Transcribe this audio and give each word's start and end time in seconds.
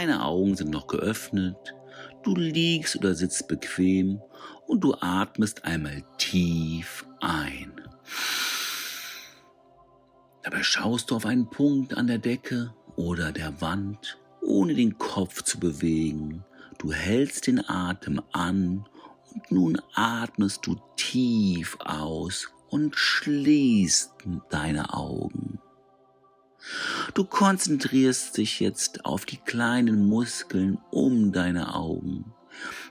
Deine 0.00 0.24
Augen 0.24 0.56
sind 0.56 0.70
noch 0.70 0.86
geöffnet, 0.86 1.74
du 2.22 2.34
liegst 2.34 2.96
oder 2.96 3.14
sitzt 3.14 3.48
bequem 3.48 4.22
und 4.66 4.80
du 4.80 4.94
atmest 4.94 5.66
einmal 5.66 6.02
tief 6.16 7.04
ein. 7.20 7.70
Dabei 10.42 10.62
schaust 10.62 11.10
du 11.10 11.16
auf 11.16 11.26
einen 11.26 11.50
Punkt 11.50 11.98
an 11.98 12.06
der 12.06 12.16
Decke 12.16 12.72
oder 12.96 13.30
der 13.30 13.60
Wand, 13.60 14.16
ohne 14.40 14.72
den 14.72 14.96
Kopf 14.96 15.42
zu 15.42 15.60
bewegen. 15.60 16.46
Du 16.78 16.94
hältst 16.94 17.46
den 17.46 17.62
Atem 17.68 18.22
an 18.32 18.88
und 19.34 19.52
nun 19.52 19.82
atmest 19.92 20.66
du 20.66 20.80
tief 20.96 21.76
aus 21.78 22.48
und 22.70 22.96
schließt 22.96 24.14
deine 24.48 24.94
Augen. 24.94 25.60
Du 27.14 27.24
konzentrierst 27.24 28.36
dich 28.36 28.60
jetzt 28.60 29.04
auf 29.04 29.24
die 29.24 29.38
kleinen 29.38 30.06
Muskeln 30.06 30.78
um 30.90 31.32
deine 31.32 31.74
Augen. 31.74 32.32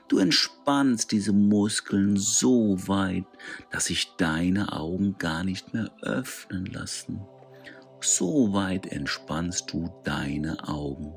Du 0.08 0.18
entspannst 0.18 1.12
diese 1.12 1.32
Muskeln 1.32 2.16
so 2.16 2.76
weit, 2.88 3.26
dass 3.70 3.86
sich 3.86 4.16
deine 4.16 4.72
Augen 4.72 5.16
gar 5.18 5.44
nicht 5.44 5.72
mehr 5.72 5.90
öffnen 6.02 6.66
lassen. 6.66 7.20
So 8.00 8.52
weit 8.52 8.86
entspannst 8.86 9.72
du 9.72 9.90
deine 10.04 10.66
Augen. 10.68 11.14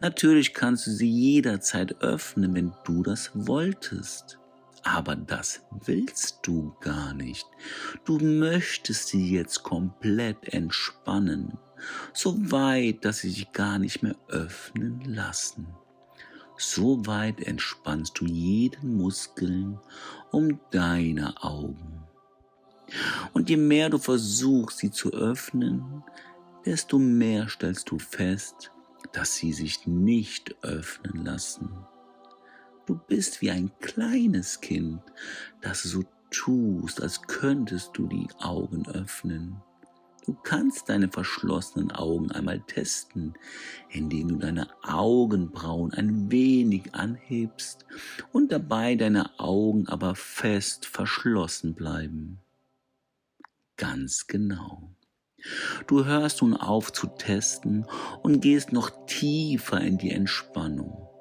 Natürlich 0.00 0.54
kannst 0.54 0.86
du 0.86 0.90
sie 0.92 1.10
jederzeit 1.10 2.00
öffnen, 2.00 2.54
wenn 2.54 2.72
du 2.84 3.02
das 3.02 3.30
wolltest. 3.34 4.38
Aber 4.84 5.14
das 5.16 5.60
willst 5.84 6.40
du 6.42 6.74
gar 6.80 7.14
nicht. 7.14 7.46
Du 8.04 8.18
möchtest 8.18 9.08
sie 9.08 9.30
jetzt 9.32 9.62
komplett 9.62 10.52
entspannen, 10.52 11.58
so 12.12 12.36
weit, 12.50 13.04
dass 13.04 13.18
sie 13.18 13.30
sich 13.30 13.52
gar 13.52 13.78
nicht 13.78 14.02
mehr 14.02 14.16
öffnen 14.28 15.00
lassen. 15.04 15.68
So 16.56 17.06
weit 17.06 17.40
entspannst 17.40 18.20
du 18.20 18.26
jeden 18.26 18.96
Muskeln 18.96 19.78
um 20.30 20.60
deine 20.70 21.42
Augen. 21.42 22.04
Und 23.32 23.50
je 23.50 23.56
mehr 23.56 23.88
du 23.88 23.98
versuchst, 23.98 24.78
sie 24.78 24.90
zu 24.90 25.12
öffnen, 25.12 26.04
desto 26.64 26.98
mehr 26.98 27.48
stellst 27.48 27.90
du 27.90 27.98
fest, 27.98 28.70
dass 29.12 29.34
sie 29.34 29.52
sich 29.52 29.86
nicht 29.86 30.54
öffnen 30.62 31.24
lassen. 31.24 31.70
Du 32.86 32.96
bist 32.96 33.40
wie 33.40 33.50
ein 33.50 33.70
kleines 33.80 34.60
Kind, 34.60 35.00
das 35.60 35.82
so 35.82 36.04
tust, 36.30 37.00
als 37.00 37.22
könntest 37.22 37.90
du 37.94 38.06
die 38.06 38.28
Augen 38.38 38.86
öffnen. 38.88 39.62
Du 40.24 40.34
kannst 40.34 40.88
deine 40.88 41.08
verschlossenen 41.08 41.90
Augen 41.90 42.30
einmal 42.30 42.60
testen, 42.60 43.34
indem 43.88 44.28
du 44.28 44.36
deine 44.36 44.68
Augenbrauen 44.82 45.92
ein 45.92 46.30
wenig 46.30 46.94
anhebst 46.94 47.84
und 48.32 48.52
dabei 48.52 48.94
deine 48.94 49.38
Augen 49.40 49.88
aber 49.88 50.14
fest 50.14 50.86
verschlossen 50.86 51.74
bleiben. 51.74 52.38
Ganz 53.76 54.28
genau. 54.28 54.94
Du 55.88 56.04
hörst 56.04 56.42
nun 56.42 56.56
auf 56.56 56.92
zu 56.92 57.08
testen 57.08 57.84
und 58.22 58.40
gehst 58.40 58.72
noch 58.72 59.06
tiefer 59.06 59.80
in 59.80 59.98
die 59.98 60.12
Entspannung. 60.12 61.11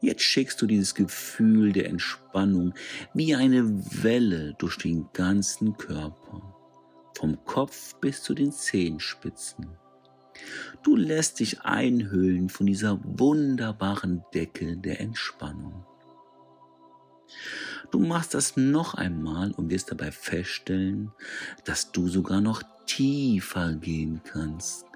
Jetzt 0.00 0.22
schickst 0.22 0.60
du 0.60 0.66
dieses 0.66 0.94
Gefühl 0.94 1.72
der 1.72 1.88
Entspannung 1.88 2.74
wie 3.14 3.34
eine 3.34 3.64
Welle 4.02 4.54
durch 4.58 4.76
den 4.76 5.08
ganzen 5.12 5.76
Körper, 5.76 6.54
vom 7.16 7.42
Kopf 7.44 7.94
bis 8.00 8.22
zu 8.22 8.34
den 8.34 8.52
Zehenspitzen. 8.52 9.66
Du 10.82 10.96
lässt 10.96 11.40
dich 11.40 11.62
einhüllen 11.62 12.50
von 12.50 12.66
dieser 12.66 13.00
wunderbaren 13.02 14.22
Decke 14.34 14.76
der 14.76 15.00
Entspannung. 15.00 15.86
Du 17.90 18.00
machst 18.00 18.34
das 18.34 18.56
noch 18.56 18.94
einmal 18.94 19.52
und 19.52 19.70
wirst 19.70 19.90
dabei 19.90 20.10
feststellen, 20.10 21.12
dass 21.64 21.92
du 21.92 22.08
sogar 22.08 22.40
noch 22.40 22.62
tiefer 22.86 23.74
gehen 23.74 24.20
kannst. 24.24 24.86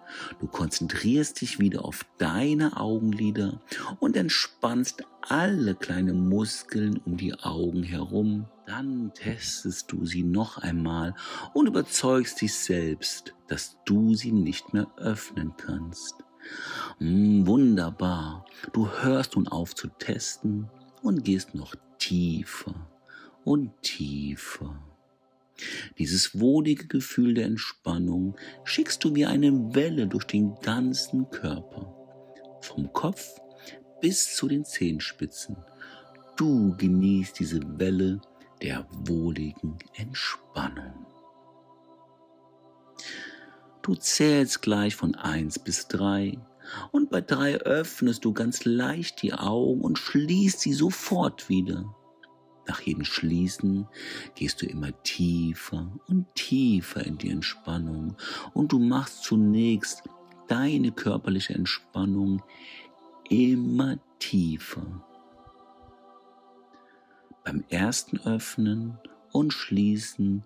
Du 0.40 0.46
konzentrierst 0.46 1.40
dich 1.40 1.58
wieder 1.58 1.84
auf 1.84 2.04
deine 2.18 2.76
Augenlider 2.76 3.60
und 3.98 4.16
entspannst 4.16 5.04
alle 5.22 5.74
kleinen 5.74 6.28
Muskeln 6.28 6.98
um 7.04 7.16
die 7.16 7.34
Augen 7.34 7.82
herum. 7.82 8.46
Dann 8.66 9.12
testest 9.14 9.92
du 9.92 10.06
sie 10.06 10.22
noch 10.22 10.58
einmal 10.58 11.14
und 11.54 11.66
überzeugst 11.66 12.40
dich 12.40 12.54
selbst, 12.54 13.34
dass 13.48 13.76
du 13.84 14.14
sie 14.14 14.32
nicht 14.32 14.72
mehr 14.72 14.86
öffnen 14.96 15.54
kannst. 15.56 16.14
Hm, 16.98 17.46
wunderbar. 17.46 18.44
Du 18.72 18.88
hörst 18.88 19.36
nun 19.36 19.48
auf 19.48 19.74
zu 19.74 19.88
testen 19.88 20.68
und 21.02 21.24
gehst 21.24 21.54
noch 21.54 21.74
tiefer 21.98 22.74
und 23.44 23.70
tiefer. 23.82 24.89
Dieses 25.98 26.38
wohlige 26.38 26.86
Gefühl 26.86 27.34
der 27.34 27.46
Entspannung 27.46 28.36
schickst 28.64 29.04
du 29.04 29.14
wie 29.14 29.26
eine 29.26 29.74
Welle 29.74 30.06
durch 30.06 30.24
den 30.24 30.54
ganzen 30.62 31.30
Körper, 31.30 31.94
vom 32.60 32.92
Kopf 32.92 33.40
bis 34.00 34.34
zu 34.34 34.48
den 34.48 34.64
Zehenspitzen. 34.64 35.56
Du 36.36 36.74
genießt 36.76 37.38
diese 37.38 37.60
Welle 37.78 38.20
der 38.62 38.86
wohligen 38.90 39.78
Entspannung. 39.94 41.06
Du 43.82 43.94
zählst 43.94 44.62
gleich 44.62 44.94
von 44.94 45.14
eins 45.14 45.58
bis 45.58 45.88
drei 45.88 46.38
und 46.92 47.10
bei 47.10 47.20
drei 47.20 47.56
öffnest 47.56 48.24
du 48.24 48.32
ganz 48.32 48.64
leicht 48.64 49.22
die 49.22 49.34
Augen 49.34 49.80
und 49.80 49.98
schließt 49.98 50.60
sie 50.60 50.72
sofort 50.72 51.48
wieder. 51.48 51.94
Nach 52.70 52.82
jedem 52.82 53.02
Schließen 53.02 53.88
gehst 54.36 54.62
du 54.62 54.66
immer 54.66 54.92
tiefer 55.02 55.90
und 56.06 56.32
tiefer 56.36 57.04
in 57.04 57.18
die 57.18 57.30
Entspannung 57.30 58.14
und 58.54 58.70
du 58.70 58.78
machst 58.78 59.24
zunächst 59.24 60.04
deine 60.46 60.92
körperliche 60.92 61.52
Entspannung 61.52 62.40
immer 63.28 63.98
tiefer. 64.20 65.04
Beim 67.42 67.64
ersten 67.70 68.20
Öffnen 68.20 68.96
und 69.32 69.52
Schließen 69.52 70.44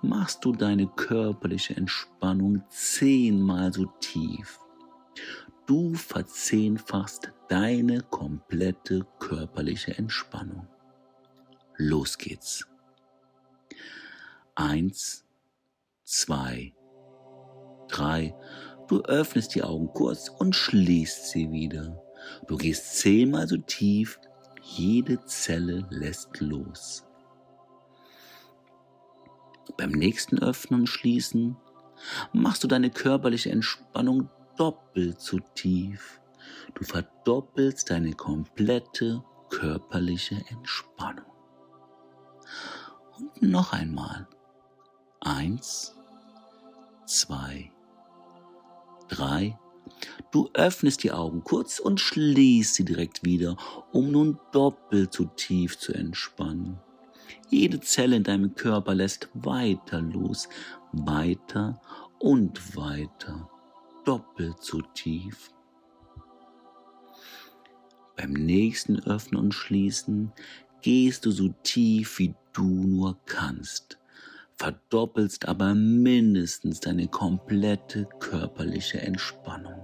machst 0.00 0.42
du 0.46 0.52
deine 0.52 0.86
körperliche 0.86 1.76
Entspannung 1.76 2.62
zehnmal 2.70 3.70
so 3.70 3.84
tief. 4.00 4.58
Du 5.66 5.92
verzehnfachst 5.92 7.32
deine 7.50 8.00
komplette 8.00 9.06
körperliche 9.18 9.98
Entspannung. 9.98 10.66
Los 11.82 12.18
geht's. 12.18 12.66
Eins, 14.54 15.24
zwei, 16.04 16.74
drei. 17.88 18.34
Du 18.86 19.00
öffnest 19.04 19.54
die 19.54 19.62
Augen 19.62 19.88
kurz 19.94 20.28
und 20.28 20.54
schließt 20.54 21.30
sie 21.30 21.50
wieder. 21.50 21.98
Du 22.48 22.58
gehst 22.58 22.98
zehnmal 22.98 23.48
so 23.48 23.56
tief. 23.56 24.20
Jede 24.60 25.24
Zelle 25.24 25.86
lässt 25.88 26.38
los. 26.42 27.06
Beim 29.78 29.92
nächsten 29.92 30.38
Öffnen 30.38 30.80
und 30.80 30.86
Schließen 30.86 31.56
machst 32.34 32.62
du 32.62 32.68
deine 32.68 32.90
körperliche 32.90 33.52
Entspannung 33.52 34.28
doppelt 34.58 35.18
so 35.18 35.38
tief. 35.54 36.20
Du 36.74 36.84
verdoppelst 36.84 37.88
deine 37.88 38.12
komplette 38.12 39.24
körperliche 39.48 40.44
Entspannung. 40.50 41.29
Und 43.20 43.50
noch 43.50 43.72
einmal. 43.72 44.26
Eins, 45.20 45.94
zwei, 47.06 47.70
drei. 49.08 49.58
Du 50.30 50.48
öffnest 50.54 51.02
die 51.02 51.12
Augen 51.12 51.42
kurz 51.44 51.78
und 51.78 52.00
schließt 52.00 52.74
sie 52.74 52.84
direkt 52.84 53.24
wieder, 53.24 53.56
um 53.92 54.10
nun 54.10 54.38
doppelt 54.52 55.12
so 55.12 55.24
tief 55.24 55.78
zu 55.78 55.92
entspannen. 55.92 56.78
Jede 57.50 57.80
Zelle 57.80 58.16
in 58.16 58.22
deinem 58.22 58.54
Körper 58.54 58.94
lässt 58.94 59.28
weiter 59.34 60.00
los, 60.00 60.48
weiter 60.92 61.80
und 62.18 62.76
weiter, 62.76 63.50
doppelt 64.04 64.62
so 64.62 64.80
tief. 64.94 65.50
Beim 68.16 68.32
nächsten 68.32 69.00
Öffnen 69.00 69.40
und 69.40 69.54
Schließen 69.54 70.32
gehst 70.82 71.26
du 71.26 71.30
so 71.30 71.48
tief 71.62 72.18
wie 72.18 72.34
du 72.52 72.64
nur 72.64 73.18
kannst, 73.26 73.98
verdoppelst 74.56 75.48
aber 75.48 75.74
mindestens 75.74 76.80
deine 76.80 77.08
komplette 77.08 78.06
körperliche 78.18 79.00
Entspannung. 79.00 79.80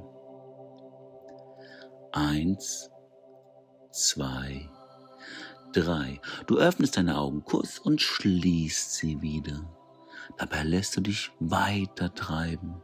Eins, 2.12 2.90
zwei, 3.90 4.68
drei. 5.72 6.20
Du 6.46 6.58
öffnest 6.58 6.96
deine 6.96 7.18
Augen 7.18 7.44
kurz 7.44 7.78
und 7.78 8.00
schließt 8.00 8.94
sie 8.94 9.20
wieder. 9.22 9.68
Dabei 10.38 10.62
lässt 10.62 10.96
du 10.96 11.00
dich 11.00 11.30
weiter 11.40 12.14
treiben. 12.14 12.82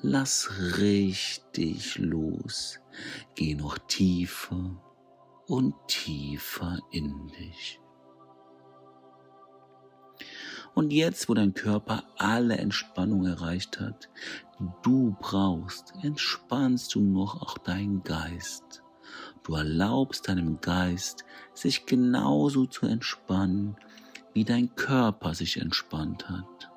Lass 0.00 0.50
richtig 0.78 1.98
los. 1.98 2.78
Geh 3.34 3.54
noch 3.54 3.78
tiefer 3.78 4.80
und 5.46 5.74
tiefer 5.88 6.78
in 6.92 7.26
dich. 7.28 7.80
Und 10.78 10.92
jetzt, 10.92 11.28
wo 11.28 11.34
dein 11.34 11.54
Körper 11.54 12.04
alle 12.18 12.56
Entspannung 12.56 13.26
erreicht 13.26 13.80
hat, 13.80 14.08
die 14.60 14.68
du 14.82 15.16
brauchst, 15.18 15.92
entspannst 16.02 16.94
du 16.94 17.00
noch 17.00 17.42
auch 17.42 17.58
deinen 17.58 18.04
Geist. 18.04 18.84
Du 19.42 19.56
erlaubst 19.56 20.28
deinem 20.28 20.60
Geist, 20.60 21.24
sich 21.52 21.84
genauso 21.84 22.64
zu 22.66 22.86
entspannen, 22.86 23.74
wie 24.34 24.44
dein 24.44 24.72
Körper 24.76 25.34
sich 25.34 25.56
entspannt 25.60 26.28
hat. 26.28 26.70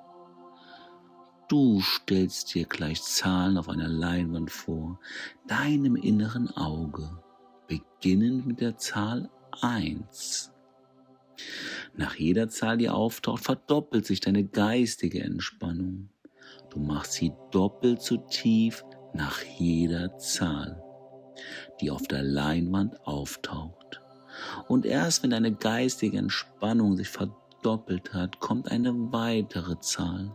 Du 1.47 1.79
stellst 1.81 2.55
dir 2.55 2.65
gleich 2.65 3.03
Zahlen 3.03 3.55
auf 3.55 3.69
einer 3.69 3.87
Leinwand 3.87 4.49
vor, 4.49 4.99
deinem 5.45 5.95
inneren 5.95 6.49
Auge, 6.57 7.21
beginnend 7.67 8.47
mit 8.47 8.61
der 8.61 8.77
Zahl 8.77 9.29
1. 9.61 10.51
Nach 11.93 12.15
jeder 12.15 12.49
Zahl, 12.49 12.77
die 12.77 12.89
auftaucht, 12.89 13.43
verdoppelt 13.43 14.05
sich 14.05 14.19
deine 14.19 14.45
geistige 14.45 15.21
Entspannung. 15.21 16.09
Du 16.69 16.79
machst 16.79 17.13
sie 17.13 17.33
doppelt 17.51 18.01
so 18.01 18.17
tief 18.17 18.85
nach 19.13 19.41
jeder 19.43 20.17
Zahl, 20.17 20.81
die 21.81 21.91
auf 21.91 22.03
der 22.03 22.23
Leinwand 22.23 23.05
auftaucht. 23.05 24.01
Und 24.67 24.85
erst 24.85 25.23
wenn 25.23 25.31
deine 25.31 25.53
geistige 25.53 26.17
Entspannung 26.17 26.95
sich 26.95 27.09
verdoppelt 27.09 28.13
hat, 28.13 28.39
kommt 28.39 28.71
eine 28.71 28.93
weitere 29.11 29.79
Zahl. 29.79 30.31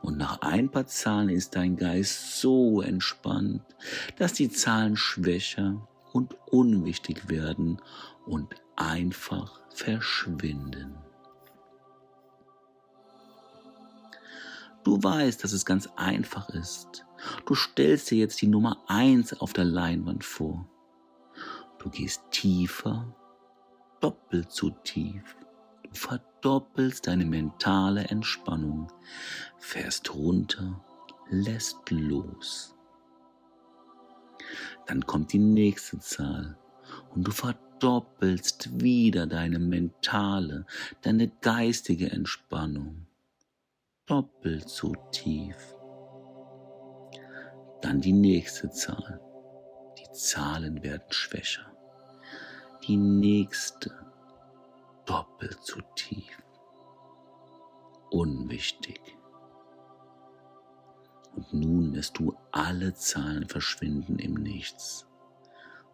Und 0.00 0.16
nach 0.16 0.40
ein 0.40 0.70
paar 0.70 0.86
Zahlen 0.86 1.28
ist 1.28 1.56
dein 1.56 1.76
Geist 1.76 2.40
so 2.40 2.80
entspannt, 2.80 3.62
dass 4.16 4.32
die 4.32 4.48
Zahlen 4.48 4.96
schwächer 4.96 5.86
und 6.12 6.36
unwichtig 6.50 7.28
werden 7.28 7.82
und 8.24 8.54
einfach 8.76 9.59
verschwinden. 9.80 10.94
Du 14.84 15.02
weißt, 15.02 15.42
dass 15.42 15.52
es 15.52 15.64
ganz 15.64 15.88
einfach 15.96 16.48
ist. 16.50 17.06
Du 17.46 17.54
stellst 17.54 18.10
dir 18.10 18.18
jetzt 18.18 18.40
die 18.42 18.46
Nummer 18.46 18.78
eins 18.88 19.38
auf 19.40 19.52
der 19.52 19.64
Leinwand 19.64 20.24
vor. 20.24 20.68
Du 21.78 21.90
gehst 21.90 22.22
tiefer, 22.30 23.14
doppelt 24.00 24.52
so 24.52 24.70
tief. 24.84 25.36
Du 25.82 25.94
verdoppelst 25.94 27.06
deine 27.06 27.24
mentale 27.24 28.04
Entspannung, 28.04 28.88
fährst 29.58 30.14
runter, 30.14 30.82
lässt 31.30 31.90
los. 31.90 32.74
Dann 34.86 35.06
kommt 35.06 35.32
die 35.32 35.38
nächste 35.38 35.98
Zahl 36.00 36.58
und 37.14 37.26
du 37.26 37.32
verdoppelst 37.32 37.69
wieder 37.82 39.26
deine 39.26 39.58
mentale, 39.58 40.66
deine 41.02 41.28
geistige 41.28 42.10
Entspannung. 42.10 43.06
Doppelt 44.06 44.68
so 44.68 44.94
tief. 45.12 45.56
Dann 47.80 48.00
die 48.00 48.12
nächste 48.12 48.70
Zahl. 48.70 49.20
Die 49.98 50.12
Zahlen 50.12 50.82
werden 50.82 51.10
schwächer. 51.10 51.66
Die 52.86 52.96
nächste 52.96 53.90
doppelt 55.06 55.58
so 55.62 55.80
tief. 55.94 56.42
Unwichtig. 58.10 59.00
Und 61.34 61.52
nun 61.52 61.92
lässt 61.94 62.18
du 62.18 62.36
alle 62.50 62.94
Zahlen 62.94 63.48
verschwinden 63.48 64.18
im 64.18 64.34
Nichts. 64.34 65.06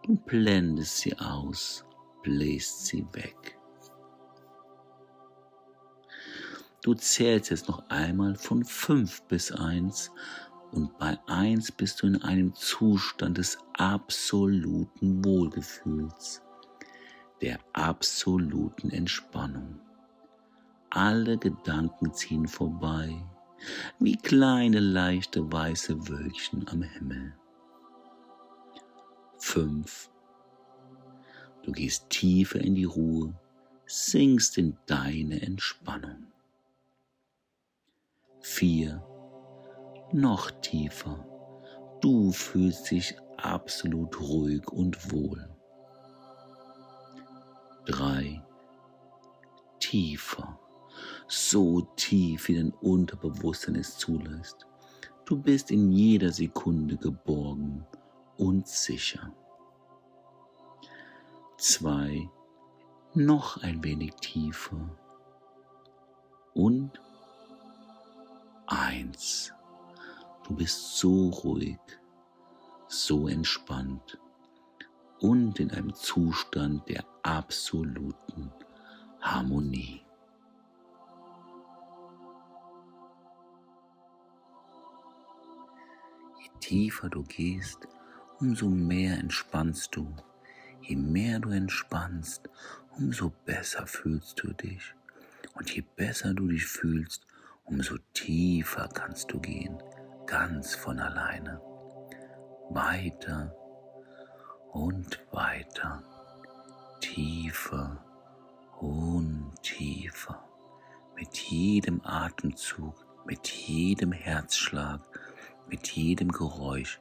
Du 0.06 0.14
blendest 0.14 0.98
sie 0.98 1.18
aus, 1.18 1.84
bläst 2.22 2.86
sie 2.86 3.04
weg. 3.12 3.58
Du 6.80 6.94
zählst 6.94 7.50
jetzt 7.50 7.66
noch 7.66 7.82
einmal 7.88 8.36
von 8.36 8.64
fünf 8.64 9.22
bis 9.22 9.50
eins 9.50 10.12
und 10.70 10.96
bei 10.98 11.18
eins 11.26 11.72
bist 11.72 12.02
du 12.02 12.06
in 12.06 12.22
einem 12.22 12.54
Zustand 12.54 13.38
des 13.38 13.58
absoluten 13.76 15.24
Wohlgefühls, 15.24 16.40
der 17.42 17.58
absoluten 17.72 18.90
Entspannung. 18.90 19.80
Alle 20.90 21.36
Gedanken 21.36 22.14
ziehen 22.14 22.46
vorbei, 22.46 23.12
wie 23.98 24.16
kleine 24.16 24.78
leichte 24.78 25.50
weiße 25.50 26.08
Wölkchen 26.08 26.68
am 26.68 26.82
Himmel. 26.82 27.34
Fünf. 29.48 30.10
Du 31.62 31.70
gehst 31.70 32.10
tiefer 32.10 32.60
in 32.60 32.74
die 32.74 32.84
Ruhe, 32.84 33.32
sinkst 33.86 34.58
in 34.58 34.76
deine 34.86 35.40
Entspannung. 35.40 36.26
Vier. 38.40 39.06
Noch 40.12 40.50
tiefer. 40.62 41.24
Du 42.00 42.32
fühlst 42.32 42.90
dich 42.90 43.14
absolut 43.36 44.20
ruhig 44.20 44.66
und 44.66 45.12
wohl. 45.12 45.48
Drei. 47.84 48.42
Tiefer 49.78 50.58
so 51.28 51.82
tief 51.94 52.48
wie 52.48 52.56
dein 52.56 52.72
Unterbewusstsein 52.72 53.76
es 53.76 53.96
zulässt. 53.96 54.66
Du 55.24 55.40
bist 55.40 55.70
in 55.70 55.92
jeder 55.92 56.32
Sekunde 56.32 56.96
geborgen 56.96 57.86
und 58.36 58.66
sicher. 58.66 59.32
Zwei, 61.58 62.28
noch 63.14 63.62
ein 63.62 63.82
wenig 63.82 64.14
tiefer. 64.16 64.90
Und 66.54 67.00
eins, 68.66 69.52
du 70.46 70.54
bist 70.54 70.96
so 70.96 71.30
ruhig, 71.30 71.78
so 72.88 73.28
entspannt 73.28 74.18
und 75.20 75.60
in 75.60 75.70
einem 75.70 75.94
Zustand 75.94 76.88
der 76.88 77.04
absoluten 77.22 78.52
Harmonie. 79.20 80.06
tiefer 86.66 87.08
du 87.08 87.22
gehst, 87.22 87.86
umso 88.40 88.68
mehr 88.68 89.18
entspannst 89.18 89.94
du. 89.96 90.14
Je 90.82 90.96
mehr 90.96 91.40
du 91.40 91.50
entspannst, 91.50 92.48
umso 92.96 93.32
besser 93.44 93.86
fühlst 93.86 94.42
du 94.42 94.52
dich. 94.52 94.94
Und 95.54 95.74
je 95.74 95.82
besser 95.96 96.34
du 96.34 96.48
dich 96.48 96.66
fühlst, 96.66 97.26
umso 97.64 97.96
tiefer 98.12 98.88
kannst 98.92 99.32
du 99.32 99.40
gehen, 99.40 99.82
ganz 100.26 100.74
von 100.74 100.98
alleine. 100.98 101.60
Weiter 102.70 103.54
und 104.72 105.20
weiter, 105.32 106.02
tiefer 107.00 108.04
und 108.78 109.52
tiefer. 109.62 110.42
Mit 111.16 111.36
jedem 111.36 112.00
Atemzug, 112.04 112.94
mit 113.24 113.48
jedem 113.48 114.12
Herzschlag 114.12 115.00
mit 115.68 115.88
jedem 115.88 116.30
Geräusch, 116.30 117.00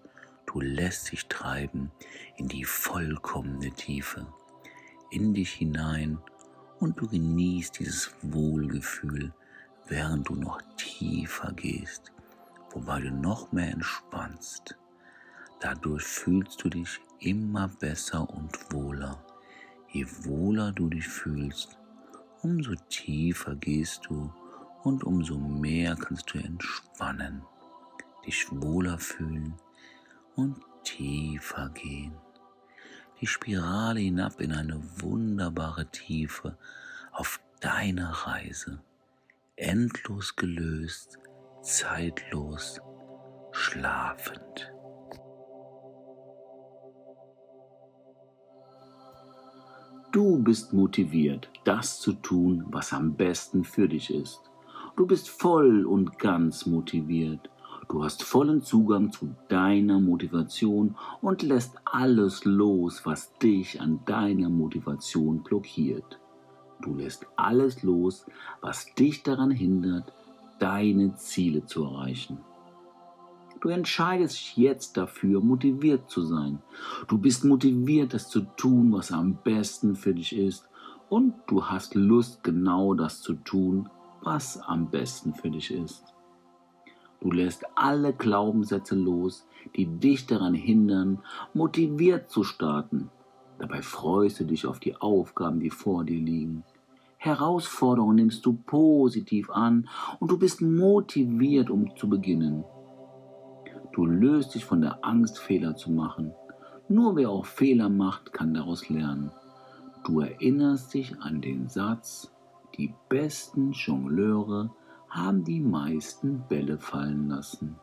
du 0.55 0.61
lässt 0.61 1.11
dich 1.11 1.27
treiben 1.27 1.91
in 2.37 2.47
die 2.47 2.63
vollkommene 2.63 3.71
Tiefe, 3.71 4.25
in 5.11 5.33
dich 5.33 5.51
hinein 5.51 6.17
und 6.79 6.97
du 6.97 7.09
genießt 7.09 7.77
dieses 7.77 8.15
Wohlgefühl, 8.21 9.33
während 9.87 10.29
du 10.29 10.35
noch 10.35 10.61
tiefer 10.77 11.51
gehst, 11.51 12.13
wobei 12.71 13.01
du 13.01 13.11
noch 13.11 13.51
mehr 13.51 13.69
entspannst. 13.69 14.77
Dadurch 15.59 16.03
fühlst 16.05 16.63
du 16.63 16.69
dich 16.69 17.01
immer 17.19 17.67
besser 17.67 18.29
und 18.29 18.71
wohler. 18.71 19.21
Je 19.89 20.05
wohler 20.23 20.71
du 20.71 20.87
dich 20.87 21.07
fühlst, 21.07 21.77
umso 22.43 22.75
tiefer 22.87 23.55
gehst 23.55 24.05
du 24.07 24.31
und 24.83 25.03
umso 25.03 25.37
mehr 25.37 25.97
kannst 25.97 26.33
du 26.33 26.37
entspannen 26.37 27.41
dich 28.25 28.47
wohler 28.51 28.97
fühlen 28.97 29.53
und 30.35 30.57
tiefer 30.83 31.69
gehen. 31.69 32.13
Die 33.21 33.27
Spirale 33.27 34.01
hinab 34.01 34.41
in 34.41 34.51
eine 34.51 34.81
wunderbare 35.01 35.87
Tiefe 35.87 36.57
auf 37.11 37.39
deiner 37.61 38.09
Reise. 38.09 38.81
Endlos 39.55 40.35
gelöst, 40.35 41.17
zeitlos, 41.61 42.81
schlafend. 43.51 44.73
Du 50.11 50.41
bist 50.43 50.71
motiviert, 50.71 51.49
das 51.65 51.99
zu 51.99 52.13
tun, 52.13 52.65
was 52.69 52.93
am 52.93 53.15
besten 53.15 53.63
für 53.63 53.87
dich 53.87 54.13
ist. 54.13 54.39
Du 54.95 55.05
bist 55.05 55.29
voll 55.29 55.85
und 55.85 56.19
ganz 56.19 56.65
motiviert 56.65 57.49
Du 57.87 58.03
hast 58.03 58.23
vollen 58.23 58.61
Zugang 58.61 59.11
zu 59.11 59.35
deiner 59.47 59.99
Motivation 59.99 60.95
und 61.21 61.43
lässt 61.43 61.75
alles 61.85 62.43
los, 62.43 63.05
was 63.05 63.37
dich 63.37 63.79
an 63.79 63.99
deiner 64.05 64.49
Motivation 64.49 65.43
blockiert. 65.43 66.19
Du 66.81 66.95
lässt 66.95 67.25
alles 67.35 67.83
los, 67.83 68.25
was 68.61 68.93
dich 68.95 69.23
daran 69.23 69.51
hindert, 69.51 70.11
deine 70.59 71.15
Ziele 71.15 71.65
zu 71.65 71.83
erreichen. 71.83 72.39
Du 73.61 73.69
entscheidest 73.69 74.35
dich 74.35 74.57
jetzt 74.57 74.97
dafür, 74.97 75.41
motiviert 75.41 76.09
zu 76.09 76.23
sein. 76.23 76.61
Du 77.07 77.17
bist 77.17 77.45
motiviert, 77.45 78.13
das 78.13 78.29
zu 78.29 78.41
tun, 78.41 78.91
was 78.93 79.11
am 79.11 79.37
besten 79.43 79.95
für 79.95 80.13
dich 80.13 80.35
ist. 80.35 80.67
Und 81.09 81.35
du 81.47 81.65
hast 81.65 81.95
Lust, 81.95 82.43
genau 82.43 82.93
das 82.93 83.21
zu 83.21 83.35
tun, 83.35 83.89
was 84.21 84.59
am 84.59 84.89
besten 84.89 85.33
für 85.33 85.51
dich 85.51 85.71
ist. 85.71 86.14
Du 87.25 87.31
lässt 87.31 87.65
alle 87.73 88.13
Glaubenssätze 88.13 88.93
los, 88.93 89.47
die 89.75 89.87
dich 89.87 90.27
daran 90.27 90.53
hindern, 90.53 91.23
motiviert 91.55 92.29
zu 92.29 92.43
starten. 92.43 93.09
Dabei 93.57 93.81
freust 93.81 94.41
du 94.41 94.43
dich 94.43 94.67
auf 94.67 94.79
die 94.79 94.95
Aufgaben, 94.97 95.59
die 95.59 95.71
vor 95.71 96.03
dir 96.03 96.19
liegen. 96.19 96.63
Herausforderungen 97.17 98.17
nimmst 98.17 98.45
du 98.45 98.53
positiv 98.53 99.49
an 99.49 99.89
und 100.19 100.29
du 100.29 100.37
bist 100.37 100.61
motiviert, 100.61 101.71
um 101.71 101.97
zu 101.97 102.07
beginnen. 102.07 102.63
Du 103.93 104.05
löst 104.05 104.53
dich 104.53 104.63
von 104.63 104.81
der 104.81 105.03
Angst, 105.03 105.39
Fehler 105.39 105.75
zu 105.75 105.91
machen. 105.91 106.31
Nur 106.89 107.15
wer 107.15 107.31
auch 107.31 107.47
Fehler 107.47 107.89
macht, 107.89 108.33
kann 108.33 108.53
daraus 108.53 108.87
lernen. 108.87 109.31
Du 110.05 110.19
erinnerst 110.19 110.93
dich 110.93 111.19
an 111.19 111.41
den 111.41 111.69
Satz, 111.69 112.31
die 112.77 112.93
besten 113.09 113.71
Jongleure 113.71 114.69
haben 115.15 115.45
die 115.45 115.61
meisten 115.61 116.43
Bälle 116.49 116.77
fallen 116.77 117.29
lassen. 117.29 117.77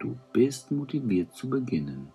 Du 0.00 0.16
bist 0.32 0.72
motiviert 0.72 1.32
zu 1.32 1.48
beginnen. 1.48 2.08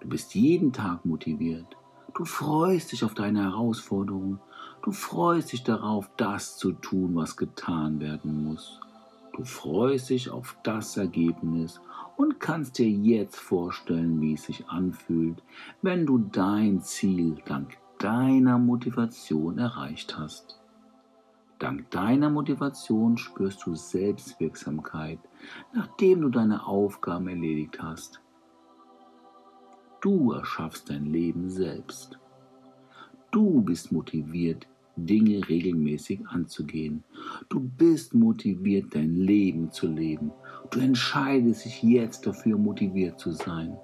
Du 0.00 0.08
bist 0.08 0.34
jeden 0.34 0.72
Tag 0.72 1.04
motiviert. 1.04 1.76
Du 2.14 2.24
freust 2.24 2.90
dich 2.90 3.04
auf 3.04 3.14
deine 3.14 3.44
Herausforderung. 3.44 4.40
Du 4.82 4.90
freust 4.90 5.52
dich 5.52 5.62
darauf, 5.62 6.10
das 6.16 6.56
zu 6.56 6.72
tun, 6.72 7.14
was 7.14 7.36
getan 7.36 8.00
werden 8.00 8.44
muss. 8.44 8.80
Du 9.36 9.44
freust 9.44 10.10
dich 10.10 10.30
auf 10.30 10.56
das 10.64 10.96
Ergebnis 10.96 11.80
und 12.16 12.40
kannst 12.40 12.78
dir 12.78 12.90
jetzt 12.90 13.36
vorstellen, 13.36 14.20
wie 14.20 14.34
es 14.34 14.44
sich 14.44 14.68
anfühlt, 14.68 15.42
wenn 15.80 16.06
du 16.06 16.18
dein 16.18 16.82
Ziel 16.82 17.36
dank 17.44 17.78
deiner 17.98 18.58
Motivation 18.58 19.58
erreicht 19.58 20.18
hast. 20.18 20.60
Dank 21.58 21.90
deiner 21.90 22.30
Motivation 22.30 23.16
spürst 23.16 23.64
du 23.64 23.74
Selbstwirksamkeit, 23.74 25.20
nachdem 25.72 26.22
du 26.22 26.28
deine 26.28 26.66
Aufgaben 26.66 27.28
erledigt 27.28 27.80
hast. 27.80 28.20
Du 30.00 30.32
erschaffst 30.32 30.90
dein 30.90 31.06
Leben 31.06 31.48
selbst. 31.48 32.18
Du 33.30 33.62
bist 33.62 33.92
motiviert, 33.92 34.66
Dinge 34.96 35.48
regelmäßig 35.48 36.26
anzugehen. 36.28 37.04
Du 37.48 37.60
bist 37.60 38.14
motiviert, 38.14 38.94
dein 38.94 39.14
Leben 39.16 39.70
zu 39.70 39.88
leben. 39.88 40.30
Du 40.70 40.80
entscheidest 40.80 41.64
dich 41.64 41.82
jetzt 41.82 42.26
dafür, 42.26 42.58
motiviert 42.58 43.18
zu 43.18 43.32
sein. 43.32 43.76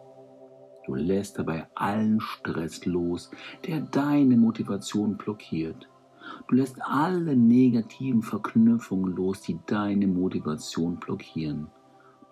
Du 0.86 0.94
lässt 0.94 1.38
dabei 1.38 1.66
allen 1.74 2.20
Stress 2.20 2.84
los, 2.84 3.30
der 3.66 3.80
deine 3.80 4.36
Motivation 4.36 5.16
blockiert. 5.16 5.89
Du 6.48 6.56
lässt 6.56 6.80
alle 6.82 7.36
negativen 7.36 8.22
Verknüpfungen 8.22 9.14
los, 9.14 9.42
die 9.42 9.58
deine 9.66 10.06
Motivation 10.06 10.98
blockieren. 10.98 11.68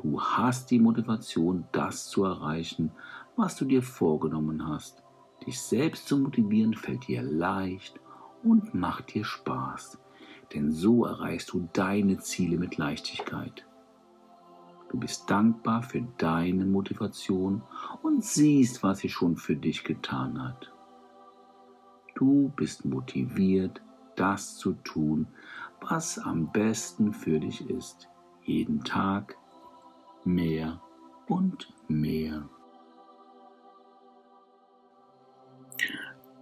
Du 0.01 0.21
hast 0.21 0.71
die 0.71 0.79
Motivation, 0.79 1.65
das 1.73 2.09
zu 2.09 2.25
erreichen, 2.25 2.93
was 3.37 3.57
du 3.57 3.65
dir 3.65 3.83
vorgenommen 3.83 4.67
hast. 4.69 5.03
Dich 5.47 5.61
selbst 5.61 6.09
zu 6.09 6.19
motivieren 6.19 6.75
fällt 6.75 7.09
dir 7.09 7.23
leicht 7.23 8.01
und 8.43 8.75
macht 8.75 9.15
dir 9.15 9.25
Spaß, 9.25 9.99
denn 10.55 10.71
so 10.71 11.05
erreichst 11.05 11.53
du 11.53 11.69
deine 11.73 12.19
Ziele 12.19 12.59
mit 12.59 12.77
Leichtigkeit. 12.77 13.67
Du 14.91 14.99
bist 14.99 15.29
dankbar 15.29 15.83
für 15.83 16.03
deine 16.17 16.65
Motivation 16.65 17.63
und 18.03 18.25
siehst, 18.25 18.83
was 18.83 19.01
sie 19.01 19.11
schon 19.11 19.37
für 19.37 19.57
dich 19.57 19.85
getan 19.85 20.43
hat. 20.43 20.73
Du 22.15 22.53
bist 22.57 22.85
motiviert, 22.85 23.83
das 24.19 24.57
zu 24.57 24.73
tun, 24.85 25.27
was 25.81 26.19
am 26.19 26.51
besten 26.53 27.13
für 27.13 27.39
dich 27.39 27.69
ist. 27.71 28.09
Jeden 28.45 28.83
Tag 28.85 29.37
mehr 30.25 30.81
und 31.27 31.69
mehr. 31.89 32.49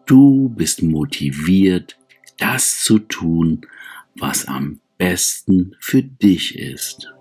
Du 0.07 0.49
bist 0.51 0.83
motiviert, 0.83 1.99
das 2.39 2.83
zu 2.83 3.01
tun, 3.01 3.67
was 4.15 4.47
am 4.47 4.81
besten 4.99 5.75
für 5.81 6.03
dich 6.03 6.59
ist. 6.59 7.13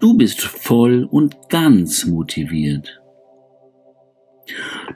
Du 0.00 0.16
bist 0.16 0.40
voll 0.40 1.04
und 1.04 1.36
ganz 1.48 2.06
motiviert. 2.06 3.00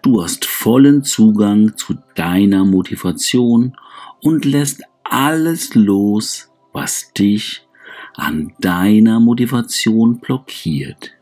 Du 0.03 0.23
hast 0.23 0.45
vollen 0.45 1.05
Zugang 1.05 1.77
zu 1.77 1.95
deiner 2.15 2.65
Motivation 2.65 3.77
und 4.23 4.45
lässt 4.45 4.83
alles 5.05 5.75
los, 5.75 6.51
was 6.73 7.13
dich 7.13 7.67
an 8.15 8.53
deiner 8.61 9.21
Motivation 9.21 10.21
blockiert. 10.21 11.13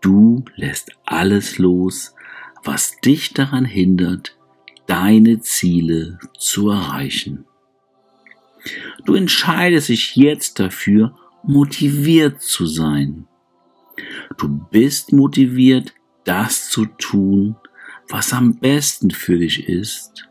Du 0.00 0.44
lässt 0.56 0.90
alles 1.06 1.58
los, 1.58 2.14
was 2.62 2.98
dich 3.00 3.32
daran 3.32 3.64
hindert, 3.64 4.36
deine 4.86 5.40
Ziele 5.40 6.18
zu 6.38 6.70
erreichen. 6.70 7.46
Du 9.04 9.14
entscheidest 9.14 9.88
dich 9.88 10.16
jetzt 10.16 10.58
dafür, 10.58 11.14
motiviert 11.42 12.40
zu 12.40 12.66
sein. 12.66 13.26
Du 14.38 14.48
bist 14.48 15.12
motiviert, 15.12 15.94
das 16.24 16.68
zu 16.68 16.86
tun, 16.86 17.56
was 18.08 18.32
am 18.32 18.56
besten 18.56 19.10
für 19.10 19.38
dich 19.38 19.68
ist. 19.68 20.28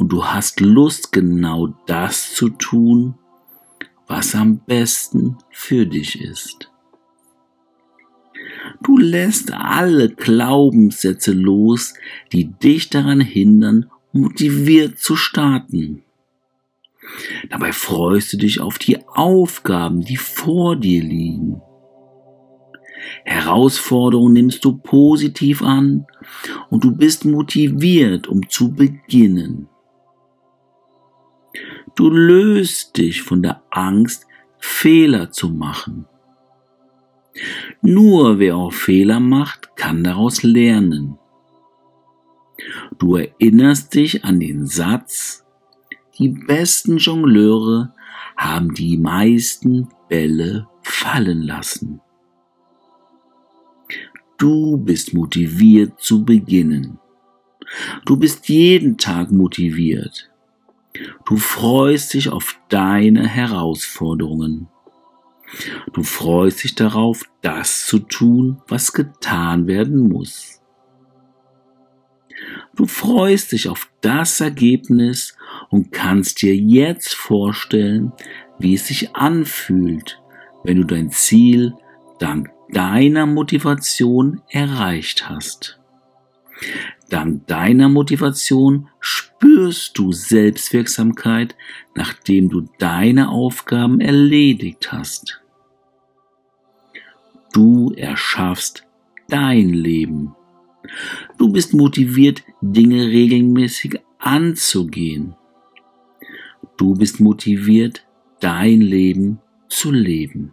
Und 0.00 0.08
du 0.12 0.24
hast 0.24 0.60
Lust, 0.60 1.12
genau 1.12 1.74
das 1.84 2.32
zu 2.32 2.48
tun, 2.48 3.16
was 4.06 4.34
am 4.34 4.60
besten 4.60 5.36
für 5.50 5.84
dich 5.84 6.22
ist. 6.22 6.70
Du 8.82 8.96
lässt 8.96 9.52
alle 9.52 10.08
Glaubenssätze 10.08 11.32
los, 11.32 11.92
die 12.32 12.46
dich 12.46 12.88
daran 12.88 13.20
hindern, 13.20 13.90
motiviert 14.12 14.98
zu 14.98 15.16
starten. 15.16 16.02
Dabei 17.50 17.72
freust 17.72 18.32
du 18.32 18.38
dich 18.38 18.62
auf 18.62 18.78
die 18.78 19.06
Aufgaben, 19.06 20.00
die 20.00 20.16
vor 20.16 20.76
dir 20.76 21.02
liegen. 21.02 21.60
Herausforderungen 23.24 24.32
nimmst 24.32 24.64
du 24.64 24.78
positiv 24.78 25.60
an 25.60 26.06
und 26.70 26.84
du 26.84 26.96
bist 26.96 27.26
motiviert, 27.26 28.28
um 28.28 28.48
zu 28.48 28.72
beginnen. 28.72 29.68
Du 32.00 32.08
löst 32.08 32.96
dich 32.96 33.20
von 33.20 33.42
der 33.42 33.62
Angst, 33.68 34.26
Fehler 34.58 35.32
zu 35.32 35.50
machen. 35.50 36.06
Nur 37.82 38.38
wer 38.38 38.56
auch 38.56 38.72
Fehler 38.72 39.20
macht, 39.20 39.76
kann 39.76 40.02
daraus 40.02 40.42
lernen. 40.42 41.18
Du 42.98 43.16
erinnerst 43.16 43.94
dich 43.94 44.24
an 44.24 44.40
den 44.40 44.64
Satz, 44.64 45.44
die 46.18 46.30
besten 46.30 46.96
Jongleure 46.96 47.92
haben 48.34 48.72
die 48.72 48.96
meisten 48.96 49.90
Bälle 50.08 50.68
fallen 50.80 51.42
lassen. 51.42 52.00
Du 54.38 54.78
bist 54.78 55.12
motiviert 55.12 56.00
zu 56.00 56.24
beginnen. 56.24 56.98
Du 58.06 58.16
bist 58.16 58.48
jeden 58.48 58.96
Tag 58.96 59.30
motiviert. 59.30 60.29
Du 61.24 61.36
freust 61.36 62.14
dich 62.14 62.28
auf 62.30 62.58
deine 62.68 63.26
Herausforderungen. 63.26 64.68
Du 65.92 66.02
freust 66.02 66.62
dich 66.62 66.74
darauf, 66.74 67.24
das 67.42 67.86
zu 67.86 67.98
tun, 67.98 68.62
was 68.68 68.92
getan 68.92 69.66
werden 69.66 70.08
muss. 70.08 70.60
Du 72.74 72.86
freust 72.86 73.52
dich 73.52 73.68
auf 73.68 73.90
das 74.00 74.40
Ergebnis 74.40 75.36
und 75.68 75.92
kannst 75.92 76.42
dir 76.42 76.54
jetzt 76.54 77.14
vorstellen, 77.14 78.12
wie 78.58 78.74
es 78.74 78.86
sich 78.86 79.14
anfühlt, 79.14 80.20
wenn 80.64 80.78
du 80.78 80.84
dein 80.84 81.10
Ziel 81.10 81.74
dank 82.18 82.50
deiner 82.72 83.26
Motivation 83.26 84.42
erreicht 84.48 85.28
hast. 85.28 85.80
Dank 87.10 87.48
deiner 87.48 87.88
Motivation 87.88 88.88
spürst 89.00 89.98
du 89.98 90.12
Selbstwirksamkeit, 90.12 91.56
nachdem 91.96 92.48
du 92.48 92.68
deine 92.78 93.30
Aufgaben 93.30 94.00
erledigt 94.00 94.92
hast. 94.92 95.42
Du 97.52 97.92
erschaffst 97.96 98.86
dein 99.28 99.70
Leben. 99.70 100.36
Du 101.36 101.52
bist 101.52 101.74
motiviert, 101.74 102.44
Dinge 102.60 103.08
regelmäßig 103.08 104.00
anzugehen. 104.18 105.34
Du 106.76 106.94
bist 106.94 107.18
motiviert, 107.18 108.06
dein 108.38 108.80
Leben 108.80 109.40
zu 109.68 109.90
leben. 109.90 110.52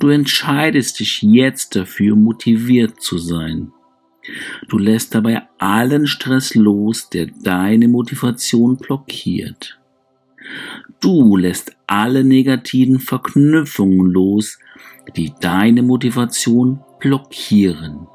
Du 0.00 0.08
entscheidest 0.08 0.98
dich 0.98 1.22
jetzt 1.22 1.76
dafür, 1.76 2.16
motiviert 2.16 3.00
zu 3.00 3.18
sein. 3.18 3.72
Du 4.68 4.78
lässt 4.78 5.14
dabei 5.14 5.42
allen 5.58 6.06
Stress 6.06 6.54
los, 6.54 7.10
der 7.10 7.26
deine 7.26 7.88
Motivation 7.88 8.76
blockiert. 8.76 9.78
Du 11.00 11.36
lässt 11.36 11.76
alle 11.86 12.24
negativen 12.24 12.98
Verknüpfungen 12.98 14.10
los, 14.10 14.58
die 15.16 15.32
deine 15.40 15.82
Motivation 15.82 16.80
blockieren. 16.98 18.06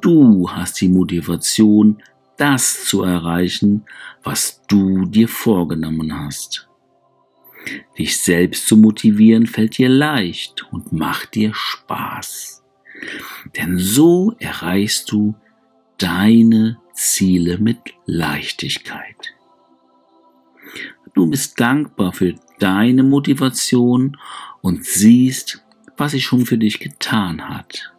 Du 0.00 0.50
hast 0.50 0.80
die 0.80 0.88
Motivation, 0.88 2.02
das 2.36 2.84
zu 2.84 3.02
erreichen, 3.02 3.84
was 4.22 4.62
du 4.68 5.06
dir 5.06 5.28
vorgenommen 5.28 6.16
hast. 6.16 6.68
Dich 7.98 8.16
selbst 8.18 8.66
zu 8.66 8.76
motivieren 8.76 9.46
fällt 9.46 9.78
dir 9.78 9.88
leicht 9.88 10.66
und 10.70 10.92
macht 10.92 11.34
dir 11.34 11.52
Spaß. 11.52 12.57
Denn 13.56 13.78
so 13.78 14.34
erreichst 14.38 15.10
du 15.10 15.34
deine 15.98 16.78
Ziele 16.92 17.58
mit 17.58 17.78
Leichtigkeit. 18.06 19.34
Du 21.14 21.26
bist 21.28 21.58
dankbar 21.60 22.12
für 22.12 22.34
deine 22.58 23.02
Motivation 23.02 24.16
und 24.60 24.84
siehst, 24.84 25.64
was 25.96 26.12
sie 26.12 26.20
schon 26.20 26.46
für 26.46 26.58
dich 26.58 26.78
getan 26.80 27.48
hat. 27.48 27.92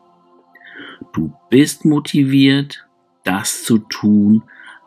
Du 1.14 1.34
bist 1.50 1.86
motiviert, 1.86 2.86
das 3.24 3.64
zu 3.64 3.80
tun, 3.80 4.44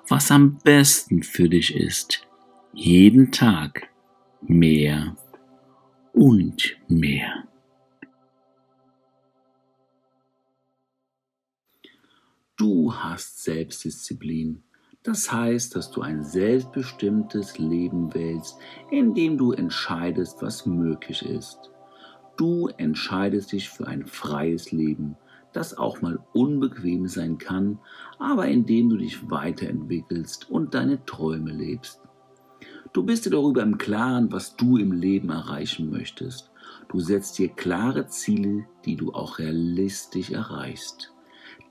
was 0.08 0.30
am 0.30 0.58
besten 0.58 1.22
für 1.22 1.48
dich 1.48 1.74
ist. 1.74 2.26
Jeden 2.72 3.32
Tag 3.32 3.88
mehr 4.40 5.16
und 6.12 6.76
mehr. 6.88 7.44
Du 12.62 12.94
hast 12.94 13.42
Selbstdisziplin. 13.42 14.62
Das 15.02 15.32
heißt, 15.32 15.74
dass 15.74 15.90
du 15.90 16.00
ein 16.00 16.22
selbstbestimmtes 16.22 17.58
Leben 17.58 18.14
wählst, 18.14 18.56
in 18.88 19.14
dem 19.14 19.36
du 19.36 19.50
entscheidest, 19.50 20.40
was 20.42 20.64
möglich 20.64 21.26
ist. 21.26 21.58
Du 22.36 22.68
entscheidest 22.68 23.50
dich 23.50 23.68
für 23.68 23.88
ein 23.88 24.06
freies 24.06 24.70
Leben, 24.70 25.16
das 25.52 25.76
auch 25.76 26.02
mal 26.02 26.20
unbequem 26.34 27.08
sein 27.08 27.36
kann, 27.36 27.80
aber 28.20 28.46
in 28.46 28.64
dem 28.64 28.90
du 28.90 28.96
dich 28.96 29.28
weiterentwickelst 29.28 30.48
und 30.48 30.72
deine 30.74 31.04
Träume 31.04 31.50
lebst. 31.50 32.00
Du 32.92 33.02
bist 33.02 33.26
dir 33.26 33.30
darüber 33.30 33.64
im 33.64 33.76
Klaren, 33.76 34.30
was 34.30 34.54
du 34.54 34.76
im 34.76 34.92
Leben 34.92 35.30
erreichen 35.30 35.90
möchtest. 35.90 36.52
Du 36.88 37.00
setzt 37.00 37.40
dir 37.40 37.48
klare 37.48 38.06
Ziele, 38.06 38.66
die 38.84 38.94
du 38.94 39.12
auch 39.14 39.40
realistisch 39.40 40.30
erreichst. 40.30 41.11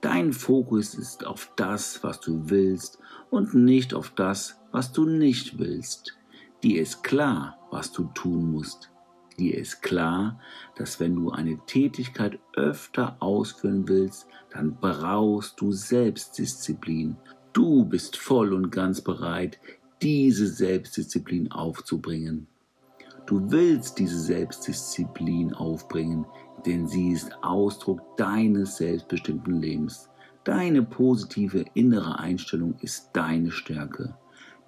Dein 0.02 0.32
Fokus 0.32 0.96
ist 0.96 1.24
auf 1.24 1.52
das, 1.54 2.02
was 2.02 2.18
du 2.18 2.50
willst 2.50 2.98
und 3.30 3.54
nicht 3.54 3.94
auf 3.94 4.10
das, 4.10 4.60
was 4.72 4.90
du 4.90 5.06
nicht 5.06 5.60
willst. 5.60 6.18
Dir 6.64 6.82
ist 6.82 7.04
klar, 7.04 7.56
was 7.70 7.92
du 7.92 8.10
tun 8.12 8.50
musst. 8.50 8.90
Dir 9.38 9.56
ist 9.56 9.80
klar, 9.80 10.40
dass 10.74 10.98
wenn 10.98 11.14
du 11.14 11.30
eine 11.30 11.56
Tätigkeit 11.66 12.40
öfter 12.54 13.16
ausführen 13.20 13.88
willst, 13.88 14.26
dann 14.50 14.74
brauchst 14.74 15.60
du 15.60 15.70
Selbstdisziplin. 15.70 17.16
Du 17.52 17.84
bist 17.84 18.16
voll 18.16 18.52
und 18.54 18.72
ganz 18.72 19.02
bereit, 19.02 19.60
diese 20.02 20.48
Selbstdisziplin 20.48 21.52
aufzubringen. 21.52 22.48
Du 23.26 23.52
willst 23.52 24.00
diese 24.00 24.18
Selbstdisziplin 24.18 25.54
aufbringen, 25.54 26.26
denn 26.66 26.86
sie 26.86 27.10
ist 27.10 27.32
Ausdruck 27.42 28.16
deines 28.16 28.76
selbstbestimmten 28.76 29.60
Lebens. 29.60 30.08
Deine 30.44 30.82
positive 30.82 31.64
innere 31.74 32.18
Einstellung 32.18 32.74
ist 32.80 33.10
deine 33.12 33.50
Stärke. 33.50 34.16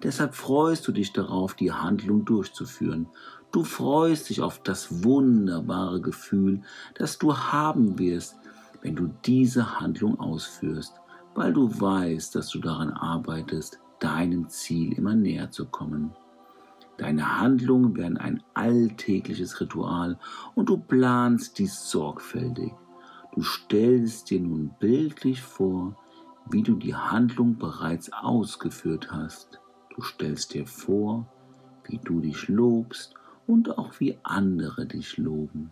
Deshalb 0.03 0.35
freust 0.35 0.87
du 0.87 0.91
dich 0.91 1.13
darauf, 1.13 1.53
die 1.53 1.71
Handlung 1.71 2.25
durchzuführen. 2.25 3.07
Du 3.51 3.63
freust 3.63 4.29
dich 4.29 4.41
auf 4.41 4.61
das 4.61 5.03
wunderbare 5.03 6.01
Gefühl, 6.01 6.61
das 6.95 7.17
du 7.17 7.35
haben 7.35 7.97
wirst, 7.97 8.35
wenn 8.81 8.95
du 8.95 9.09
diese 9.25 9.79
Handlung 9.79 10.19
ausführst, 10.19 10.93
weil 11.33 11.53
du 11.53 11.69
weißt, 11.79 12.35
dass 12.35 12.49
du 12.49 12.59
daran 12.59 12.91
arbeitest, 12.91 13.79
deinem 13.99 14.47
Ziel 14.49 14.93
immer 14.93 15.15
näher 15.15 15.49
zu 15.51 15.65
kommen. 15.65 16.11
Deine 16.97 17.39
Handlungen 17.39 17.95
werden 17.97 18.17
ein 18.17 18.41
alltägliches 18.53 19.59
Ritual 19.59 20.17
und 20.55 20.69
du 20.69 20.77
planst 20.77 21.59
dies 21.59 21.89
sorgfältig. 21.89 22.71
Du 23.33 23.41
stellst 23.41 24.29
dir 24.29 24.39
nun 24.39 24.73
bildlich 24.79 25.41
vor, 25.41 25.97
wie 26.49 26.63
du 26.63 26.75
die 26.75 26.95
Handlung 26.95 27.57
bereits 27.57 28.13
ausgeführt 28.13 29.11
hast. 29.11 29.59
Du 29.93 30.01
stellst 30.01 30.53
dir 30.53 30.65
vor, 30.65 31.27
wie 31.83 31.97
du 31.97 32.21
dich 32.21 32.47
lobst 32.47 33.13
und 33.45 33.77
auch 33.77 33.99
wie 33.99 34.17
andere 34.23 34.85
dich 34.85 35.17
loben. 35.17 35.71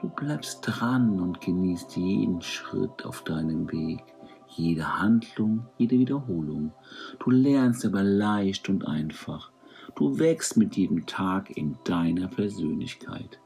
Du 0.00 0.08
bleibst 0.08 0.60
dran 0.62 1.18
und 1.20 1.40
genießt 1.40 1.96
jeden 1.96 2.40
Schritt 2.40 3.04
auf 3.04 3.24
deinem 3.24 3.70
Weg, 3.72 4.04
jede 4.48 4.98
Handlung, 4.98 5.66
jede 5.76 5.98
Wiederholung. 5.98 6.72
Du 7.18 7.30
lernst 7.30 7.84
aber 7.84 8.02
leicht 8.02 8.68
und 8.68 8.86
einfach. 8.86 9.50
Du 9.94 10.18
wächst 10.18 10.56
mit 10.56 10.76
jedem 10.76 11.06
Tag 11.06 11.56
in 11.56 11.76
deiner 11.84 12.28
Persönlichkeit. 12.28 13.40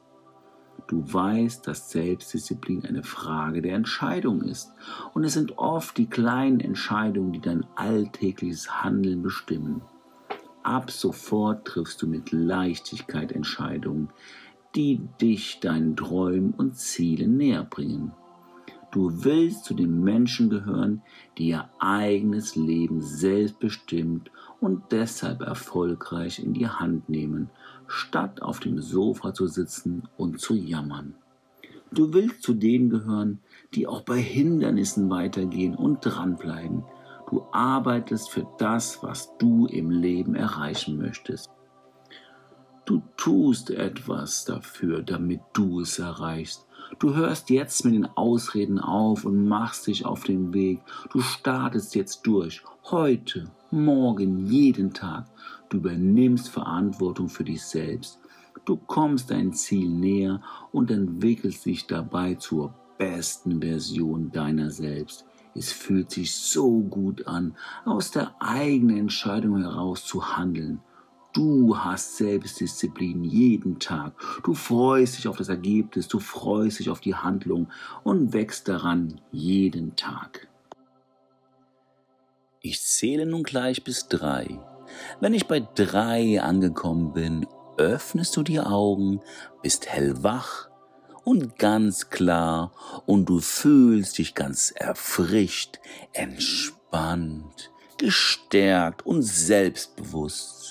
Du 0.86 1.02
weißt, 1.10 1.66
dass 1.66 1.90
Selbstdisziplin 1.90 2.84
eine 2.84 3.02
Frage 3.02 3.62
der 3.62 3.74
Entscheidung 3.74 4.42
ist. 4.42 4.72
Und 5.14 5.24
es 5.24 5.32
sind 5.34 5.58
oft 5.58 5.96
die 5.96 6.08
kleinen 6.08 6.60
Entscheidungen, 6.60 7.32
die 7.32 7.40
dein 7.40 7.64
alltägliches 7.76 8.82
Handeln 8.82 9.22
bestimmen. 9.22 9.82
Ab 10.62 10.90
sofort 10.90 11.66
triffst 11.66 12.02
du 12.02 12.06
mit 12.06 12.30
Leichtigkeit 12.30 13.32
Entscheidungen, 13.32 14.10
die 14.74 15.00
dich 15.20 15.60
deinen 15.60 15.96
Träumen 15.96 16.52
und 16.52 16.76
Zielen 16.76 17.36
näher 17.36 17.64
bringen. 17.64 18.12
Du 18.92 19.24
willst 19.24 19.64
zu 19.64 19.72
den 19.72 20.04
Menschen 20.04 20.50
gehören, 20.50 21.00
die 21.38 21.48
ihr 21.48 21.70
eigenes 21.78 22.56
Leben 22.56 23.00
selbstbestimmt 23.00 24.30
und 24.60 24.92
deshalb 24.92 25.40
erfolgreich 25.40 26.38
in 26.38 26.52
die 26.52 26.68
Hand 26.68 27.08
nehmen, 27.08 27.48
statt 27.86 28.42
auf 28.42 28.60
dem 28.60 28.82
Sofa 28.82 29.32
zu 29.32 29.46
sitzen 29.46 30.08
und 30.18 30.40
zu 30.40 30.54
jammern. 30.54 31.14
Du 31.90 32.12
willst 32.12 32.42
zu 32.42 32.52
denen 32.52 32.90
gehören, 32.90 33.40
die 33.74 33.86
auch 33.86 34.02
bei 34.02 34.18
Hindernissen 34.18 35.08
weitergehen 35.08 35.74
und 35.74 36.00
dranbleiben. 36.02 36.84
Du 37.30 37.46
arbeitest 37.50 38.30
für 38.30 38.46
das, 38.58 39.02
was 39.02 39.30
du 39.38 39.64
im 39.66 39.90
Leben 39.90 40.34
erreichen 40.34 40.98
möchtest. 40.98 41.50
Du 42.84 43.02
tust 43.16 43.70
etwas 43.70 44.44
dafür, 44.44 45.02
damit 45.02 45.40
du 45.54 45.80
es 45.80 45.98
erreichst. 45.98 46.66
Du 46.98 47.14
hörst 47.14 47.50
jetzt 47.50 47.84
mit 47.84 47.94
den 47.94 48.06
Ausreden 48.06 48.78
auf 48.78 49.24
und 49.24 49.48
machst 49.48 49.86
dich 49.86 50.04
auf 50.04 50.24
den 50.24 50.52
Weg. 50.52 50.80
Du 51.10 51.20
startest 51.20 51.94
jetzt 51.94 52.26
durch. 52.26 52.62
Heute, 52.84 53.50
morgen, 53.70 54.46
jeden 54.46 54.92
Tag. 54.92 55.26
Du 55.68 55.78
übernimmst 55.78 56.48
Verantwortung 56.48 57.28
für 57.28 57.44
dich 57.44 57.62
selbst. 57.62 58.18
Du 58.64 58.76
kommst 58.76 59.30
dein 59.30 59.52
Ziel 59.52 59.88
näher 59.88 60.42
und 60.70 60.90
entwickelst 60.90 61.64
dich 61.64 61.86
dabei 61.86 62.34
zur 62.34 62.74
besten 62.98 63.60
Version 63.60 64.30
deiner 64.30 64.70
selbst. 64.70 65.24
Es 65.54 65.72
fühlt 65.72 66.10
sich 66.10 66.34
so 66.34 66.80
gut 66.80 67.26
an, 67.26 67.56
aus 67.84 68.10
der 68.10 68.34
eigenen 68.38 68.98
Entscheidung 68.98 69.58
heraus 69.58 70.04
zu 70.04 70.36
handeln. 70.36 70.80
Du 71.32 71.78
hast 71.78 72.18
Selbstdisziplin 72.18 73.24
jeden 73.24 73.78
Tag. 73.78 74.12
Du 74.44 74.52
freust 74.52 75.16
dich 75.16 75.28
auf 75.28 75.38
das 75.38 75.48
Ergebnis, 75.48 76.06
du 76.06 76.18
freust 76.18 76.78
dich 76.78 76.90
auf 76.90 77.00
die 77.00 77.14
Handlung 77.14 77.68
und 78.04 78.34
wächst 78.34 78.68
daran 78.68 79.18
jeden 79.30 79.96
Tag. 79.96 80.48
Ich 82.60 82.82
zähle 82.82 83.24
nun 83.24 83.44
gleich 83.44 83.82
bis 83.82 84.08
drei. 84.08 84.60
Wenn 85.20 85.32
ich 85.32 85.46
bei 85.46 85.60
drei 85.74 86.42
angekommen 86.42 87.14
bin, 87.14 87.46
öffnest 87.78 88.36
du 88.36 88.42
die 88.42 88.60
Augen, 88.60 89.20
bist 89.62 89.88
hellwach 89.88 90.68
und 91.24 91.58
ganz 91.58 92.10
klar 92.10 92.72
und 93.06 93.26
du 93.26 93.40
fühlst 93.40 94.18
dich 94.18 94.34
ganz 94.34 94.70
erfrischt, 94.70 95.80
entspannt, 96.12 97.70
gestärkt 97.96 99.06
und 99.06 99.22
selbstbewusst. 99.22 100.61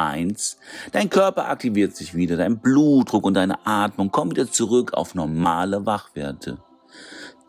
Eins, 0.00 0.56
dein 0.92 1.10
Körper 1.10 1.48
aktiviert 1.48 1.94
sich 1.94 2.14
wieder, 2.14 2.38
dein 2.38 2.58
Blutdruck 2.58 3.24
und 3.24 3.34
deine 3.34 3.66
Atmung 3.66 4.10
kommen 4.10 4.30
wieder 4.30 4.50
zurück 4.50 4.94
auf 4.94 5.14
normale 5.14 5.84
Wachwerte. 5.84 6.56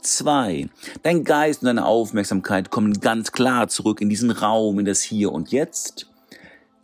Zwei, 0.02 0.68
dein 1.04 1.24
Geist 1.24 1.62
und 1.62 1.68
deine 1.68 1.86
Aufmerksamkeit 1.86 2.70
kommen 2.70 3.00
ganz 3.00 3.32
klar 3.32 3.70
zurück 3.70 4.02
in 4.02 4.10
diesen 4.10 4.32
Raum, 4.32 4.80
in 4.80 4.86
das 4.86 5.02
Hier 5.02 5.32
und 5.32 5.52
Jetzt. 5.52 6.08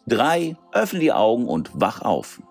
Drei, 0.08 0.56
öffne 0.72 1.00
die 1.00 1.12
Augen 1.12 1.48
und 1.48 1.70
wach 1.74 2.02
auf. 2.02 2.42